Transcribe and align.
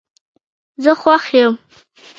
زه 0.83 0.91
خوښ 1.01 1.23
یم 1.41 1.53